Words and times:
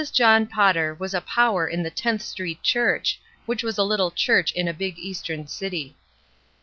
John 0.11 0.47
Potter 0.47 0.95
was 0.95 1.13
a 1.13 1.21
power 1.21 1.67
in 1.67 1.83
the 1.83 1.91
10th 1.91 2.23
Street 2.23 2.63
Church, 2.63 3.21
which 3.45 3.61
was 3.61 3.77
a 3.77 3.83
Uttle 3.83 4.15
church 4.15 4.51
in 4.53 4.67
a 4.67 4.73
big 4.73 4.97
Eastern 4.97 5.45
city. 5.45 5.95